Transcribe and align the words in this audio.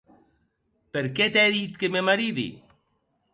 Perque 0.93 1.27
t’è 1.35 1.47
dit 1.57 1.73
que 1.79 1.87
me 1.93 2.01
maridi? 2.09 2.49